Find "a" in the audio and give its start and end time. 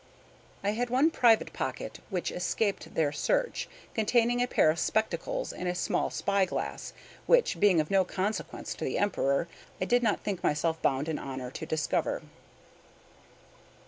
4.41-4.47, 5.69-5.75